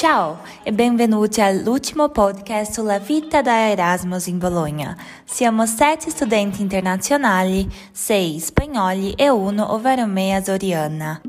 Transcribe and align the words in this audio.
Ciao 0.00 0.42
e 0.62 0.72
benvenuti 0.72 1.40
all'ultimo 1.40 2.08
podcast 2.10 2.70
sulla 2.70 3.00
vita 3.00 3.42
da 3.42 3.68
Erasmus 3.68 4.28
in 4.28 4.38
Bologna. 4.38 4.96
Siamo 5.24 5.66
sette 5.66 6.10
studenti 6.10 6.62
internazionali, 6.62 7.68
sei 7.90 8.38
spagnoli 8.38 9.14
e 9.14 9.28
uno, 9.28 9.72
ovvero 9.72 10.06
me, 10.06 10.36
azoriana. 10.36 11.20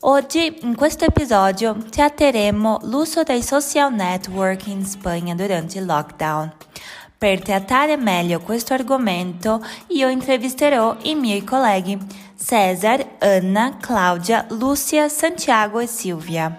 Oggi 0.00 0.58
in 0.60 0.76
questo 0.76 1.06
episodio 1.06 1.74
tratteremo 1.74 2.80
l'uso 2.82 3.22
dei 3.22 3.42
social 3.42 3.94
network 3.94 4.66
in 4.66 4.84
Spagna 4.84 5.34
durante 5.34 5.78
il 5.78 5.86
lockdown. 5.86 6.52
Per 7.20 7.42
trattare 7.42 7.98
meglio 7.98 8.40
questo 8.40 8.72
argomento 8.72 9.62
io 9.88 10.08
intervisterò 10.08 10.96
i 11.02 11.14
miei 11.14 11.44
colleghi 11.44 11.98
Cesar, 12.42 13.16
Anna, 13.18 13.76
Claudia, 13.78 14.46
Lucia, 14.52 15.06
Santiago 15.10 15.80
e 15.80 15.86
Silvia. 15.86 16.56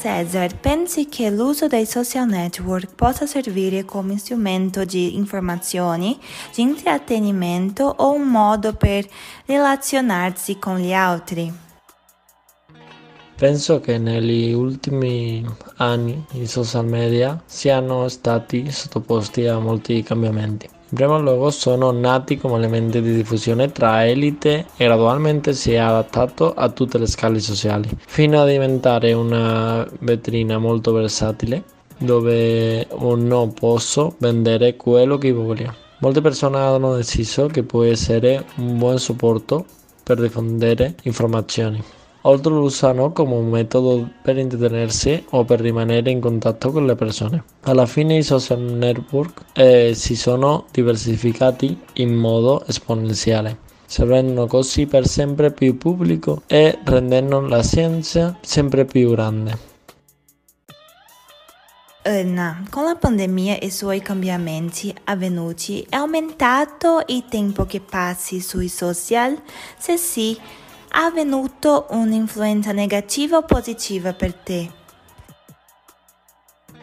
Cesar, 0.00 0.56
pensi 0.58 1.10
che 1.10 1.28
l'uso 1.28 1.66
dei 1.66 1.84
social 1.84 2.26
network 2.26 2.94
possa 2.94 3.26
servire 3.26 3.84
come 3.84 4.16
strumento 4.16 4.86
di 4.86 5.14
informazioni, 5.14 6.18
di 6.54 6.62
intrattenimento 6.62 7.84
o 7.84 8.12
un 8.12 8.28
modo 8.28 8.72
per 8.72 9.06
relazionarsi 9.44 10.58
con 10.58 10.78
gli 10.78 10.94
altri? 10.94 11.66
Penso 13.38 13.78
che 13.78 13.98
negli 13.98 14.52
ultimi 14.52 15.46
anni 15.76 16.24
i 16.32 16.46
social 16.48 16.84
media 16.84 17.40
siano 17.46 18.08
stati 18.08 18.68
sottoposti 18.72 19.46
a 19.46 19.60
molti 19.60 20.02
cambiamenti. 20.02 20.68
In 20.88 20.96
primo 20.96 21.20
luogo 21.20 21.50
sono 21.50 21.92
nati 21.92 22.36
come 22.36 22.56
elementi 22.56 23.00
di 23.00 23.14
diffusione 23.14 23.70
tra 23.70 24.04
elite 24.04 24.66
e 24.76 24.86
gradualmente 24.86 25.52
si 25.52 25.70
è 25.70 25.76
adattato 25.76 26.52
a 26.52 26.68
tutte 26.70 26.98
le 26.98 27.06
scale 27.06 27.38
sociali, 27.38 27.88
fino 28.08 28.40
a 28.40 28.44
diventare 28.44 29.12
una 29.12 29.86
vetrina 30.00 30.58
molto 30.58 30.90
versatile 30.90 31.62
dove 31.96 32.88
uno 32.90 33.52
posso 33.54 34.16
vendere 34.18 34.74
quello 34.74 35.16
che 35.16 35.30
voglia. 35.30 35.72
Molte 36.00 36.20
persone 36.20 36.58
hanno 36.58 36.96
deciso 36.96 37.46
che 37.46 37.62
può 37.62 37.84
essere 37.84 38.44
un 38.56 38.78
buon 38.78 38.98
supporto 38.98 39.64
per 40.02 40.20
diffondere 40.20 40.96
informazioni. 41.02 41.80
Oltre 42.22 42.52
lo 42.52 42.62
usano 42.62 43.12
come 43.12 43.34
un 43.34 43.48
metodo 43.48 44.08
per 44.22 44.38
intrattenersi 44.38 45.24
o 45.30 45.44
per 45.44 45.60
rimanere 45.60 46.10
in 46.10 46.20
contatto 46.20 46.70
con 46.70 46.86
le 46.86 46.94
persone. 46.94 47.44
Alla 47.62 47.86
fine 47.86 48.16
i 48.16 48.22
social 48.22 48.60
network 48.60 49.44
eh, 49.54 49.92
si 49.94 50.16
sono 50.16 50.66
diversificati 50.70 51.78
in 51.94 52.14
modo 52.14 52.64
esponenziale 52.66 53.66
si 53.88 54.04
rendono 54.04 54.46
così 54.46 54.84
per 54.84 55.06
sempre 55.06 55.50
più 55.50 55.78
pubblico 55.78 56.42
e 56.46 56.78
rendendo 56.84 57.40
la 57.40 57.62
scienza 57.62 58.36
sempre 58.42 58.84
più 58.84 59.12
grande. 59.12 59.76
Anna, 62.02 62.64
con 62.70 62.84
la 62.84 62.96
pandemia 62.96 63.58
e 63.58 63.66
i 63.66 63.70
suoi 63.70 64.00
cambiamenti 64.00 64.94
avvenuti, 65.04 65.86
è 65.88 65.96
aumentato 65.96 67.02
il 67.06 67.24
tempo 67.28 67.64
che 67.64 67.80
passi 67.80 68.40
sui 68.40 68.68
social? 68.68 69.40
Se 69.78 69.96
sì, 69.96 70.38
ha 70.90 71.06
avuto 71.06 71.86
un'influenza 71.90 72.72
negativa 72.72 73.36
o 73.36 73.42
positiva 73.42 74.12
per 74.12 74.34
te? 74.34 74.77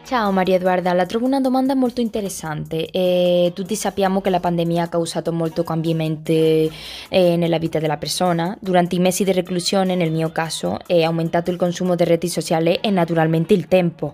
Ciao 0.06 0.32
Maria 0.32 0.58
Eduarda, 0.58 0.94
la 0.94 1.08
trovo 1.08 1.26
una 1.26 1.42
domanda 1.42 1.74
molto 1.74 2.00
interessante. 2.00 2.92
E 2.92 3.52
tutti 3.56 3.76
sappiamo 3.76 4.22
che 4.22 4.30
la 4.30 4.40
pandemia 4.40 4.84
ha 4.84 4.88
causato 4.88 5.34
molto 5.34 5.64
cambiamento 5.64 6.32
eh, 6.32 6.70
nella 7.10 7.58
vita 7.58 7.80
della 7.80 7.98
persona. 7.98 8.56
Durante 8.62 8.94
i 8.94 9.00
mesi 9.00 9.24
di 9.24 9.32
reclusione, 9.32 9.96
nel 9.96 10.12
mio 10.12 10.32
caso, 10.32 10.78
è 10.86 11.02
aumentato 11.02 11.50
il 11.50 11.58
consumo 11.58 11.96
di 11.96 12.04
reti 12.04 12.28
sociali 12.28 12.76
e 12.76 12.92
naturalmente 12.92 13.56
il 13.56 13.68
tempo. 13.68 14.14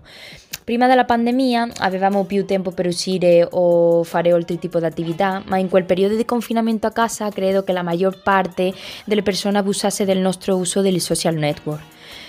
Prima 0.63 0.87
della 0.87 1.03
pandemia 1.03 1.67
avevamo 1.79 2.23
più 2.23 2.45
tempo 2.45 2.71
per 2.71 2.87
uscire 2.87 3.45
o 3.51 4.03
fare 4.03 4.31
altri 4.31 4.59
tipi 4.59 4.79
di 4.79 4.85
attività, 4.85 5.43
ma 5.47 5.57
in 5.57 5.67
quel 5.67 5.83
periodo 5.83 6.15
di 6.15 6.23
confinamento 6.23 6.87
a 6.87 6.91
casa 6.91 7.27
credo 7.31 7.65
che 7.65 7.73
la 7.73 7.83
maggior 7.83 8.21
parte 8.21 8.73
delle 9.03 9.23
persone 9.23 9.57
abusasse 9.57 10.05
del 10.05 10.19
nostro 10.19 10.55
uso 10.55 10.79
dei 10.79 10.97
social 11.01 11.35
network. 11.35 11.81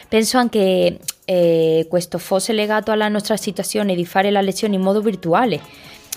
Penso 0.09 0.37
anche 0.37 0.99
eh, 1.25 1.87
questo 1.89 2.19
fosse 2.19 2.53
legato 2.53 2.91
alla 2.91 3.09
nostra 3.09 3.37
situazione 3.37 3.95
di 3.95 4.05
fare 4.05 4.31
la 4.31 4.41
lezione 4.41 4.75
in 4.75 4.83
modo 4.83 5.01
virtuale 5.01 5.61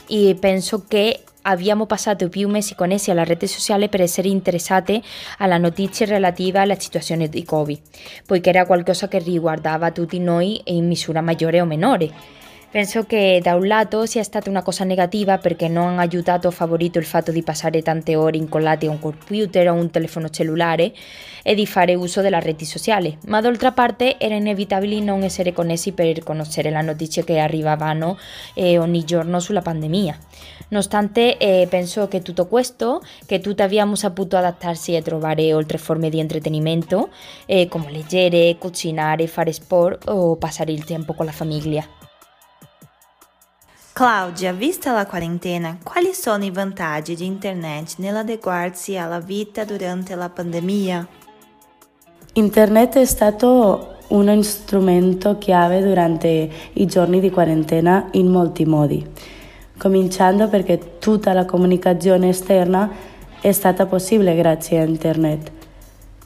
e 0.07 0.35
penso 0.39 0.85
che 0.87 1.21
abbiamo 1.43 1.85
passato 1.85 2.27
più 2.29 2.47
mesi 2.49 2.75
connessi 2.75 3.11
alla 3.11 3.23
rete 3.23 3.47
sociale 3.47 3.89
per 3.89 4.01
essere 4.01 4.27
interessate 4.27 5.01
alla 5.39 5.57
notizia 5.57 6.05
relativa 6.05 6.61
alla 6.61 6.79
situazione 6.79 7.29
di 7.29 7.43
Covid, 7.43 7.79
poiché 8.25 8.49
era 8.49 8.65
qualcosa 8.65 9.07
che 9.07 9.19
riguardava 9.19 9.91
tutti 9.91 10.19
noi 10.19 10.61
in 10.65 10.87
misura 10.87 11.21
maggiore 11.21 11.61
o 11.61 11.65
minore. 11.65 12.09
Penso 12.75 13.05
che 13.05 13.39
da 13.41 13.55
un 13.55 13.67
lato 13.67 14.05
sia 14.05 14.21
stata 14.21 14.49
una 14.49 14.61
cosa 14.61 14.83
negativa 14.83 15.37
perché 15.37 15.69
non 15.69 15.97
ha 15.97 16.01
aiutato 16.01 16.49
o 16.49 16.51
favorito 16.51 16.99
il 16.99 17.05
fatto 17.05 17.31
di 17.31 17.41
passare 17.41 17.81
tante 17.81 18.17
ore 18.17 18.35
incollati 18.35 18.85
a 18.85 18.89
un 18.89 18.99
computer 18.99 19.69
o 19.69 19.75
un 19.75 19.89
telefono 19.89 20.27
cellulare 20.27 20.91
e 21.41 21.55
di 21.55 21.65
fare 21.65 21.95
uso 21.95 22.19
della 22.19 22.39
rete 22.39 22.65
sociale, 22.65 23.17
ma 23.27 23.39
d'altra 23.39 23.71
parte 23.71 24.19
era 24.19 24.35
inevitabile 24.35 24.99
non 24.99 25.23
essere 25.23 25.53
connessi 25.53 25.93
per 25.93 26.21
conoscere 26.21 26.69
le 26.69 26.81
notizie 26.81 27.23
che 27.23 27.39
arrivavano 27.39 28.17
eh, 28.53 28.77
ogni 28.77 29.05
giorno 29.05 29.39
sulla 29.39 29.61
pandemia. 29.61 30.17
Nonostante 30.67 31.37
eh, 31.37 31.67
penso 31.69 32.09
che 32.09 32.21
tutto 32.21 32.45
questo, 32.45 33.01
che 33.25 33.39
tutti 33.39 33.61
abbiamo 33.61 33.95
saputo 33.95 34.35
adattarsi 34.35 34.93
e 34.95 35.01
trovare 35.01 35.49
altre 35.49 35.77
forme 35.77 36.09
di 36.09 36.19
intrattenimento, 36.19 37.07
eh, 37.45 37.69
come 37.69 37.89
leggere, 37.89 38.57
cucinare, 38.59 39.27
fare 39.27 39.53
sport 39.53 40.09
o 40.09 40.35
passare 40.35 40.73
il 40.73 40.83
tempo 40.83 41.13
con 41.13 41.25
la 41.25 41.31
famiglia. 41.31 42.04
Claudia, 43.95 44.51
vista 44.51 44.91
la 44.91 45.05
quarentena, 45.05 45.77
quali 45.81 46.11
sono 46.11 46.43
i 46.43 46.51
vantaggi 46.51 47.15
di 47.15 47.25
internet 47.25 47.93
nell'adeguarsi 47.99 48.97
alla 48.97 49.21
vita 49.21 49.63
durante 49.63 50.15
la 50.15 50.27
pandemia? 50.27 51.07
Internet 52.33 52.97
è 52.97 53.05
stato 53.05 53.95
uno 54.09 54.41
strumento 54.41 55.37
chiave 55.37 55.81
durante 55.81 56.49
i 56.73 56.85
giorni 56.87 57.21
di 57.21 57.29
quarantena 57.29 58.09
in 58.11 58.27
molti 58.27 58.65
modi, 58.65 59.01
cominciando 59.77 60.49
perché 60.49 60.97
tutta 60.99 61.31
la 61.31 61.45
comunicazione 61.45 62.27
esterna 62.27 62.91
è 63.39 63.53
stata 63.53 63.85
possibile 63.85 64.35
grazie 64.35 64.81
a 64.81 64.83
Internet. 64.83 65.51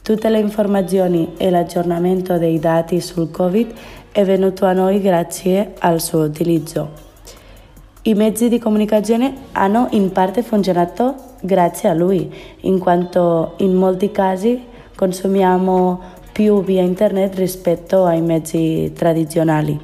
Tutte 0.02 0.28
le 0.28 0.40
informazioni 0.40 1.34
e 1.36 1.50
l'aggiornamento 1.50 2.36
dei 2.36 2.58
dati 2.58 3.00
sul 3.00 3.30
Covid 3.30 3.72
è 4.10 4.24
venuto 4.24 4.66
a 4.66 4.72
noi 4.72 5.00
grazie 5.00 5.74
al 5.78 6.00
suo 6.00 6.24
utilizzo. 6.24 7.09
I 8.02 8.14
mezzi 8.14 8.48
di 8.48 8.58
comunicazione 8.58 9.34
hanno 9.52 9.88
in 9.90 10.10
parte 10.10 10.42
funzionato 10.42 11.14
grazie 11.42 11.90
a 11.90 11.92
lui, 11.92 12.32
in 12.60 12.78
quanto 12.78 13.56
in 13.58 13.74
molti 13.74 14.10
casi 14.10 14.58
consumiamo 14.96 16.00
più 16.32 16.64
via 16.64 16.80
internet 16.80 17.34
rispetto 17.34 18.06
ai 18.06 18.22
mezzi 18.22 18.90
tradizionali. 18.94 19.78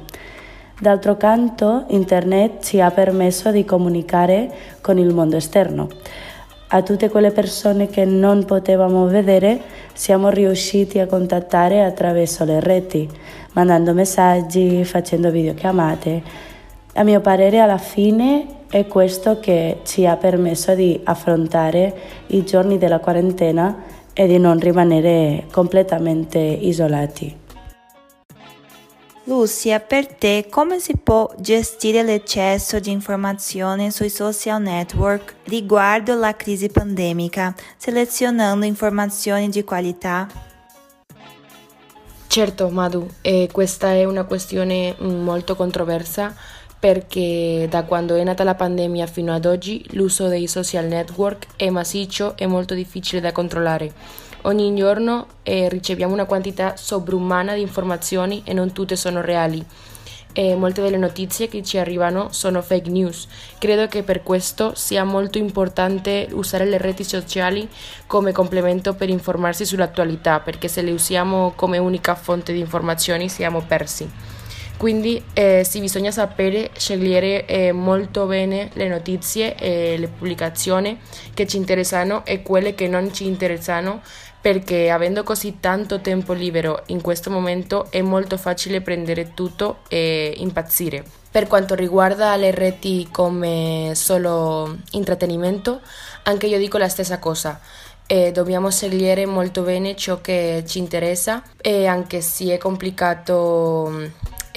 D'altro 0.79 1.15
canto, 1.15 1.83
internet 1.89 2.63
ci 2.63 2.81
ha 2.81 2.89
permesso 2.89 3.51
di 3.51 3.63
comunicare 3.63 4.51
con 4.81 4.97
il 4.97 5.13
mondo 5.13 5.35
esterno. 5.35 5.87
A 6.69 6.81
tutte 6.81 7.11
quelle 7.11 7.29
persone 7.29 7.85
che 7.85 8.03
non 8.03 8.45
potevamo 8.45 9.05
vedere 9.05 9.61
siamo 9.93 10.29
riusciti 10.29 10.97
a 10.97 11.05
contattare 11.05 11.83
attraverso 11.83 12.45
le 12.45 12.61
reti, 12.61 13.07
mandando 13.53 13.93
messaggi, 13.93 14.83
facendo 14.83 15.29
videochiamate 15.29 16.55
a 16.97 17.03
mio 17.03 17.21
parere 17.21 17.59
alla 17.59 17.77
fine 17.77 18.65
è 18.69 18.87
questo 18.87 19.39
che 19.39 19.81
ci 19.83 20.07
ha 20.07 20.17
permesso 20.17 20.73
di 20.73 20.99
affrontare 21.03 22.25
i 22.27 22.43
giorni 22.43 22.79
della 22.79 22.99
quarantena 22.99 23.83
e 24.13 24.25
di 24.25 24.39
non 24.39 24.59
rimanere 24.59 25.45
completamente 25.51 26.39
isolati. 26.39 27.45
Lucia, 29.25 29.79
per 29.79 30.07
te 30.07 30.47
come 30.49 30.79
si 30.79 30.97
può 30.97 31.31
gestire 31.37 32.01
l'eccesso 32.01 32.79
di 32.79 32.89
informazione 32.89 33.91
sui 33.91 34.09
social 34.09 34.61
network 34.61 35.35
riguardo 35.43 36.15
la 36.15 36.35
crisi 36.35 36.69
pandemica, 36.69 37.53
selezionando 37.77 38.65
informazioni 38.65 39.49
di 39.49 39.63
qualità? 39.63 40.27
Certo, 42.25 42.69
Madu, 42.69 43.07
eh, 43.21 43.49
questa 43.51 43.91
è 43.91 44.03
una 44.03 44.23
questione 44.23 44.95
molto 44.99 45.55
controversa 45.55 46.33
perché 46.79 47.67
da 47.69 47.83
quando 47.83 48.15
è 48.15 48.23
nata 48.23 48.43
la 48.43 48.55
pandemia 48.55 49.07
fino 49.07 49.33
ad 49.33 49.45
oggi 49.45 49.83
l'uso 49.91 50.27
dei 50.27 50.47
social 50.47 50.85
network 50.85 51.47
è 51.55 51.69
massiccio 51.69 52.37
e 52.37 52.45
molto 52.45 52.73
difficile 52.73 53.19
da 53.19 53.31
controllare. 53.31 53.91
Ogni 54.43 54.73
giorno 54.75 55.27
eh, 55.43 55.67
riceviamo 55.67 56.13
una 56.13 56.25
quantità 56.25 56.77
sovrumana 56.77 57.55
di 57.55 57.61
informazioni 57.61 58.43
e 58.45 58.53
non 58.53 58.71
tutte 58.71 58.95
sono 58.95 59.21
reali. 59.21 59.65
e 60.33 60.55
molte 60.55 60.83
delle 60.83 60.97
notizie 60.97 61.47
che 61.47 61.63
ci 61.63 61.79
arrivano 61.79 62.31
sono 62.31 62.61
fake 62.61 62.91
news. 62.91 63.27
Credo 63.57 63.87
che 63.87 64.03
per 64.03 64.21
questo 64.21 64.73
sia 64.75 65.03
molto 65.03 65.39
importante 65.39 66.27
usare 66.31 66.65
le 66.65 66.77
reti 66.77 67.03
sociali 67.03 67.67
come 68.05 68.31
complemento 68.31 68.93
per 68.93 69.09
informarsi 69.09 69.65
sull'attualità, 69.65 70.39
perché 70.39 70.67
se 70.67 70.83
le 70.83 70.91
usiamo 70.91 71.53
come 71.55 71.79
unica 71.79 72.13
fonte 72.13 72.53
di 72.53 72.59
informazioni 72.59 73.29
siamo 73.29 73.63
persi. 73.65 74.07
Quindi 74.77 75.21
eh, 75.33 75.63
sì, 75.67 75.79
bisogna 75.79 76.11
sapere 76.11 76.69
scegliere 76.77 77.45
eh, 77.45 77.71
molto 77.71 78.27
bene 78.27 78.69
le 78.73 78.87
notizie 78.87 79.55
e 79.55 79.97
le 79.97 80.07
pubblicazioni 80.07 80.99
che 81.33 81.47
ci 81.47 81.57
interessano 81.57 82.23
e 82.23 82.43
quelle 82.43 82.75
che 82.75 82.87
non 82.87 83.11
ci 83.11 83.25
interessano 83.25 84.01
perché 84.39 84.91
avendo 84.91 85.23
così 85.23 85.57
tanto 85.59 85.99
tempo 85.99 86.31
libero 86.31 86.83
in 86.87 87.01
questo 87.01 87.31
momento 87.31 87.87
è 87.89 88.01
molto 88.01 88.37
facile 88.37 88.81
prendere 88.81 89.33
tutto 89.33 89.79
e 89.87 90.33
impazzire. 90.37 91.03
Per 91.29 91.47
quanto 91.47 91.73
riguarda 91.73 92.35
le 92.35 92.51
reti 92.51 93.09
come 93.11 93.91
solo 93.95 94.77
intrattenimento, 94.91 95.81
anche 96.23 96.45
io 96.45 96.57
dico 96.59 96.77
la 96.77 96.87
stessa 96.87 97.19
cosa. 97.19 97.59
E 98.05 98.31
dobbiamo 98.31 98.71
scegliere 98.71 99.25
molto 99.25 99.63
bene 99.63 99.95
ciò 99.95 100.21
che 100.21 100.63
ci 100.65 100.77
interessa 100.77 101.43
e 101.57 101.87
anche 101.87 102.21
se 102.21 102.53
è 102.53 102.57
complicato 102.57 103.91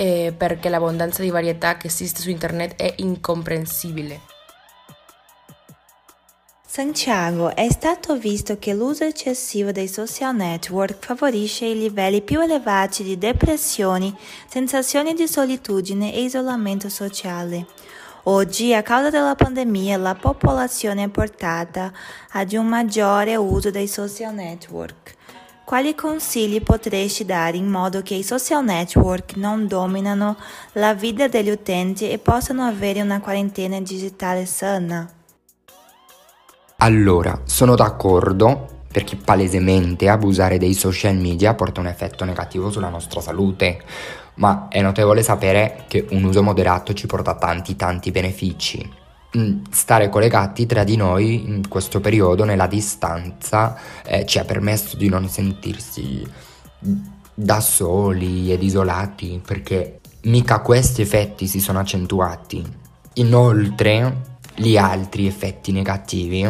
eh, 0.01 0.33
perché 0.35 0.71
l'abbondanza 0.71 1.21
di 1.21 1.29
varietà 1.29 1.77
che 1.77 1.89
esiste 1.89 2.23
su 2.23 2.31
internet 2.31 2.75
è 2.77 2.95
incomprensibile. 2.97 4.21
Santiago, 6.67 7.55
è 7.55 7.69
stato 7.71 8.17
visto 8.17 8.59
che 8.59 8.73
l'uso 8.73 9.05
eccessivo 9.05 9.73
dei 9.73 9.89
social 9.89 10.35
network 10.35 11.05
favorisce 11.05 11.67
i 11.67 11.79
livelli 11.79 12.23
più 12.23 12.41
elevati 12.41 13.03
di 13.03 13.19
depressione, 13.19 14.15
sensazioni 14.49 15.13
di 15.13 15.29
solitudine 15.29 16.15
e 16.15 16.23
isolamento 16.23 16.89
sociale. 16.89 17.67
Oggi, 18.25 18.73
a 18.73 18.83
causa 18.83 19.11
della 19.11 19.35
pandemia, 19.35 19.99
la 19.99 20.15
popolazione 20.15 21.05
è 21.05 21.09
portata 21.09 21.93
ad 22.31 22.53
un 22.53 22.67
maggiore 22.67 23.37
uso 23.37 23.71
dei 23.71 23.87
social 23.87 24.33
network. 24.33 25.19
Quali 25.71 25.95
consigli 25.95 26.61
potresti 26.65 27.25
dare 27.25 27.57
in 27.57 27.69
modo 27.69 28.03
che 28.03 28.15
i 28.15 28.25
social 28.25 28.65
network 28.65 29.37
non 29.37 29.69
dominano 29.69 30.37
la 30.73 30.95
vita 30.95 31.29
degli 31.29 31.49
utenti 31.49 32.11
e 32.11 32.19
possano 32.19 32.65
avere 32.65 33.01
una 33.01 33.21
quarantena 33.21 33.79
digitale 33.81 34.47
sana? 34.47 35.09
Allora, 36.79 37.43
sono 37.45 37.77
d'accordo 37.77 38.81
perché 38.91 39.15
palesemente 39.15 40.09
abusare 40.09 40.59
dei 40.59 40.75
social 40.75 41.15
media 41.15 41.55
porta 41.55 41.79
un 41.79 41.87
effetto 41.87 42.25
negativo 42.25 42.73
sulla 42.73 42.89
nostra 42.89 43.21
salute, 43.21 43.81
ma 44.39 44.67
è 44.69 44.83
notevole 44.83 45.23
sapere 45.23 45.85
che 45.87 46.05
un 46.11 46.25
uso 46.25 46.43
moderato 46.43 46.95
ci 46.95 47.07
porta 47.07 47.37
tanti 47.37 47.77
tanti 47.77 48.11
benefici. 48.11 49.00
Mm, 49.37 49.63
stare 49.71 50.09
collegati 50.09 50.67
tra 50.67 50.83
di 50.83 50.97
noi 50.97 51.47
in 51.47 51.69
questo 51.69 52.01
periodo 52.01 52.43
nella 52.43 52.67
distanza 52.67 53.79
eh, 54.05 54.27
ci 54.27 54.41
ha 54.41 54.45
permesso 54.45 54.97
di 54.97 55.09
non 55.09 55.29
sentirsi 55.29 56.27
da 57.33 57.61
soli 57.61 58.51
ed 58.51 58.61
isolati 58.61 59.41
perché 59.47 60.01
mica 60.23 60.59
questi 60.59 61.03
effetti 61.03 61.47
si 61.47 61.61
sono 61.61 61.79
accentuati. 61.79 62.61
Inoltre 63.15 64.39
gli 64.57 64.77
altri 64.77 65.29
effetti 65.29 65.71
negativi, 65.71 66.45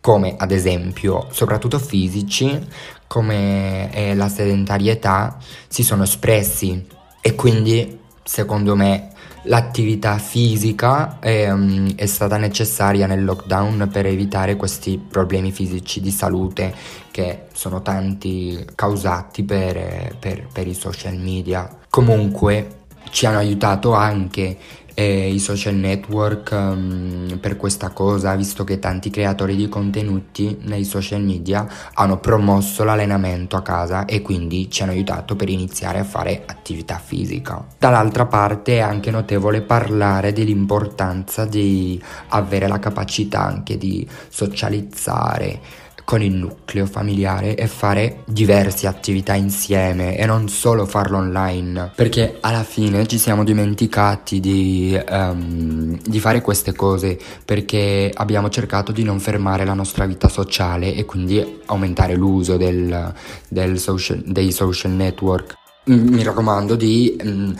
come 0.00 0.36
ad 0.38 0.52
esempio 0.52 1.26
soprattutto 1.30 1.78
fisici, 1.78 2.66
come 3.06 3.92
eh, 3.92 4.14
la 4.14 4.28
sedentarietà, 4.28 5.36
si 5.68 5.82
sono 5.82 6.04
espressi 6.04 6.86
e 7.20 7.34
quindi 7.34 7.98
secondo 8.22 8.74
me 8.74 9.10
L'attività 9.48 10.18
fisica 10.18 11.18
è, 11.20 11.50
um, 11.50 11.94
è, 11.94 12.06
stata 12.06 12.36
necessaria 12.36 13.06
nel 13.06 13.24
lockdown 13.24 13.88
per 13.92 14.06
evitare 14.06 14.56
questi 14.56 14.98
problemi 14.98 15.52
fisici 15.52 16.00
di 16.00 16.10
salute 16.10 16.74
che 17.10 17.46
sono 17.52 17.80
tanti 17.80 18.64
causati 18.74 19.44
per, 19.44 20.16
per, 20.18 20.48
per 20.52 20.66
i 20.66 20.74
social 20.74 21.16
media. 21.16 21.78
Comunque 21.88 22.84
ci 23.10 23.26
hanno 23.26 23.38
aiutato 23.38 23.94
anche 23.94 24.56
e 24.98 25.28
i 25.28 25.38
social 25.38 25.74
network 25.74 26.48
um, 26.52 27.36
per 27.38 27.58
questa 27.58 27.90
cosa, 27.90 28.34
visto 28.34 28.64
che 28.64 28.78
tanti 28.78 29.10
creatori 29.10 29.54
di 29.54 29.68
contenuti 29.68 30.56
nei 30.62 30.84
social 30.84 31.20
media 31.20 31.68
hanno 31.92 32.16
promosso 32.18 32.82
l'allenamento 32.82 33.56
a 33.56 33.62
casa 33.62 34.06
e 34.06 34.22
quindi 34.22 34.70
ci 34.70 34.82
hanno 34.82 34.92
aiutato 34.92 35.36
per 35.36 35.50
iniziare 35.50 35.98
a 35.98 36.04
fare 36.04 36.44
attività 36.46 36.96
fisica. 36.96 37.62
Dall'altra 37.78 38.24
parte 38.24 38.76
è 38.76 38.80
anche 38.80 39.10
notevole 39.10 39.60
parlare 39.60 40.32
dell'importanza 40.32 41.44
di 41.44 42.02
avere 42.28 42.66
la 42.66 42.78
capacità 42.78 43.42
anche 43.42 43.76
di 43.76 44.08
socializzare 44.30 45.84
con 46.06 46.22
il 46.22 46.32
nucleo 46.32 46.86
familiare 46.86 47.56
e 47.56 47.66
fare 47.66 48.22
diverse 48.26 48.86
attività 48.86 49.34
insieme 49.34 50.16
e 50.16 50.24
non 50.24 50.48
solo 50.48 50.86
farlo 50.86 51.18
online. 51.18 51.90
Perché 51.96 52.38
alla 52.40 52.62
fine 52.62 53.08
ci 53.08 53.18
siamo 53.18 53.42
dimenticati 53.42 54.38
di, 54.38 54.96
um, 55.10 55.98
di 56.00 56.20
fare 56.20 56.42
queste 56.42 56.74
cose 56.74 57.18
perché 57.44 58.08
abbiamo 58.14 58.48
cercato 58.50 58.92
di 58.92 59.02
non 59.02 59.18
fermare 59.18 59.64
la 59.64 59.74
nostra 59.74 60.06
vita 60.06 60.28
sociale 60.28 60.94
e 60.94 61.04
quindi 61.04 61.60
aumentare 61.66 62.14
l'uso 62.14 62.56
del, 62.56 63.12
del 63.48 63.76
social, 63.80 64.22
dei 64.24 64.52
social 64.52 64.92
network. 64.92 65.54
Mi 65.86 66.22
raccomando 66.22 66.76
di 66.76 67.16
um, 67.20 67.54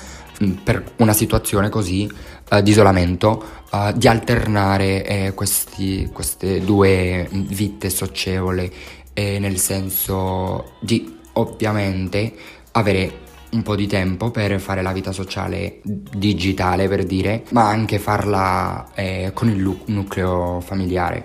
per 0.63 0.85
una 0.99 1.13
situazione 1.13 1.69
così 1.69 2.09
uh, 2.51 2.61
di 2.61 2.71
isolamento, 2.71 3.45
uh, 3.71 3.93
di 3.93 4.09
alternare 4.09 5.05
eh, 5.05 5.33
questi, 5.35 6.09
queste 6.13 6.61
due 6.61 7.29
vite 7.31 7.91
socievole, 7.91 8.71
eh, 9.13 9.39
nel 9.39 9.59
senso 9.59 10.73
di 10.81 11.19
ovviamente 11.35 12.33
avere 12.73 13.25
un 13.51 13.63
po' 13.63 13.77
di 13.77 13.87
tempo 13.87 14.31
per 14.31 14.61
fare 14.61 14.83
la 14.83 14.93
vita 14.93 15.13
sociale 15.13 15.81
digitale 15.83 16.89
per 16.89 17.05
dire, 17.05 17.45
ma 17.51 17.69
anche 17.69 17.99
farla 17.99 18.93
eh, 18.95 19.31
con 19.33 19.49
il 19.49 19.79
nucleo 19.87 20.61
familiare. 20.61 21.25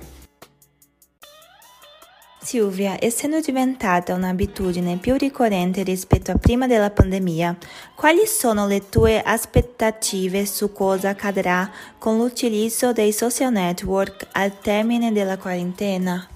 Silvia, 2.44 2.98
essendo 3.00 3.40
diventata 3.40 4.16
un'abitudine 4.16 4.98
più 4.98 5.16
ricorrente 5.16 5.84
rispetto 5.84 6.32
a 6.32 6.38
prima 6.38 6.66
della 6.66 6.90
pandemia, 6.90 7.56
quali 7.96 8.26
sono 8.26 8.66
le 8.66 8.90
tue 8.90 9.22
aspettative 9.22 10.48
su 10.48 10.72
cosa 10.72 11.10
accadrà 11.10 11.70
con 12.00 12.18
l'utilizzo 12.18 12.94
dei 12.94 13.14
social 13.14 13.52
network 13.52 14.28
al 14.32 14.60
termine 14.60 15.12
della 15.12 15.38
quarantena? 15.38 16.28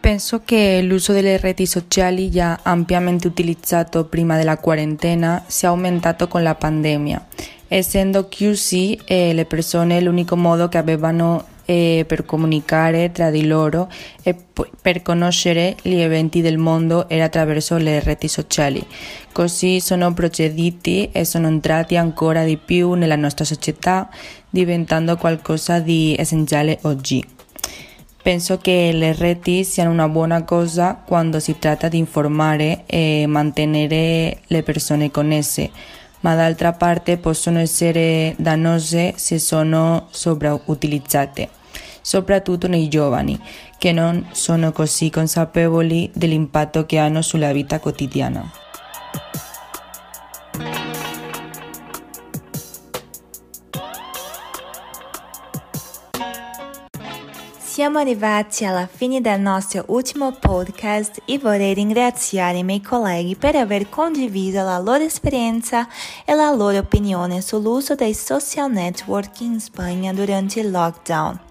Penso 0.00 0.42
che 0.44 0.82
l'uso 0.82 1.12
delle 1.12 1.36
reti 1.36 1.64
sociali 1.64 2.28
già 2.28 2.58
ampiamente 2.62 3.28
utilizzato 3.28 4.06
prima 4.06 4.36
della 4.36 4.58
quarantena 4.58 5.44
sia 5.46 5.68
aumentato 5.68 6.26
con 6.26 6.42
la 6.42 6.56
pandemia, 6.56 7.26
essendo 7.68 8.28
chiusi 8.28 8.98
eh, 9.04 9.32
le 9.34 9.44
persone 9.44 10.00
l'unico 10.00 10.36
modo 10.36 10.68
che 10.68 10.78
avevano 10.78 11.56
eh, 11.70 12.06
per 12.06 12.24
comunicare 12.24 13.12
tra 13.12 13.30
di 13.30 13.46
loro 13.46 13.90
e 14.22 14.34
per 14.80 15.02
conoscere 15.02 15.76
gli 15.82 15.96
eventi 15.96 16.40
del 16.40 16.56
mondo 16.56 17.10
era 17.10 17.24
attraverso 17.24 17.76
le 17.76 18.00
reti 18.00 18.26
sociali. 18.26 18.82
Così 19.32 19.78
sono 19.78 20.14
procediti 20.14 21.10
e 21.12 21.26
sono 21.26 21.46
entrati 21.46 21.98
ancora 21.98 22.42
di 22.44 22.56
più 22.56 22.94
nella 22.94 23.16
nostra 23.16 23.44
società, 23.44 24.08
diventando 24.48 25.18
qualcosa 25.18 25.78
di 25.78 26.16
essenziale 26.18 26.78
oggi. 26.82 27.22
Penso 28.22 28.56
che 28.56 28.90
le 28.94 29.12
reti 29.12 29.62
siano 29.62 29.90
una 29.90 30.08
buona 30.08 30.44
cosa 30.44 30.94
quando 30.94 31.38
si 31.38 31.58
tratta 31.58 31.88
di 31.88 31.98
informare 31.98 32.84
e 32.86 33.26
mantenere 33.26 34.38
le 34.46 34.62
persone 34.62 35.10
connesse 35.10 35.70
ma 36.20 36.34
d'altra 36.34 36.72
parte 36.72 37.16
possono 37.16 37.60
essere 37.60 38.34
dannose 38.38 39.12
se 39.16 39.38
sono 39.38 40.08
sovrautilizzate 40.10 41.57
soprattutto 42.08 42.68
nei 42.68 42.88
giovani, 42.88 43.38
che 43.76 43.92
non 43.92 44.28
sono 44.32 44.72
così 44.72 45.10
consapevoli 45.10 46.10
dell'impatto 46.14 46.86
che 46.86 46.96
hanno 46.96 47.20
sulla 47.20 47.52
vita 47.52 47.80
quotidiana. 47.80 48.50
Siamo 57.58 57.98
arrivati 57.98 58.64
alla 58.64 58.88
fine 58.90 59.20
del 59.20 59.38
nostro 59.38 59.84
ultimo 59.88 60.32
podcast 60.32 61.20
e 61.26 61.38
vorrei 61.38 61.74
ringraziare 61.74 62.56
i 62.56 62.64
miei 62.64 62.80
colleghi 62.80 63.36
per 63.36 63.54
aver 63.54 63.90
condiviso 63.90 64.62
la 64.62 64.78
loro 64.78 65.04
esperienza 65.04 65.86
e 66.24 66.34
la 66.34 66.50
loro 66.52 66.78
opinione 66.78 67.42
sull'uso 67.42 67.94
dei 67.94 68.14
social 68.14 68.72
network 68.72 69.40
in 69.40 69.60
Spagna 69.60 70.14
durante 70.14 70.60
il 70.60 70.70
lockdown. 70.70 71.47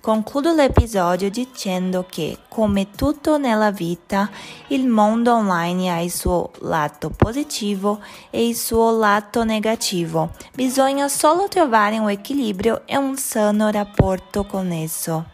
Concludo 0.00 0.54
l'episodio 0.54 1.28
dicendo 1.28 2.06
che, 2.08 2.38
come 2.48 2.90
tutto 2.92 3.36
nella 3.36 3.72
vita, 3.72 4.30
il 4.68 4.86
mondo 4.86 5.34
online 5.34 5.90
ha 5.90 6.00
il 6.00 6.10
suo 6.10 6.50
lato 6.60 7.10
positivo 7.10 8.00
e 8.30 8.46
il 8.46 8.56
suo 8.56 8.96
lato 8.96 9.44
negativo. 9.44 10.30
Bisogna 10.54 11.08
solo 11.08 11.48
trovare 11.48 11.98
un 11.98 12.08
equilibrio 12.10 12.82
e 12.86 12.96
un 12.96 13.16
sano 13.16 13.70
rapporto 13.70 14.46
con 14.46 14.70
esso. 14.70 15.26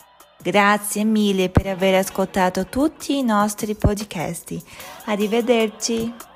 Grazie 0.43 1.05
mille 1.05 1.51
per 1.51 1.67
aver 1.69 1.95
ascoltato 1.95 2.67
tutti 2.67 3.17
i 3.17 3.23
nostri 3.23 3.75
podcast. 3.75 4.57
Arrivederci. 5.05 6.34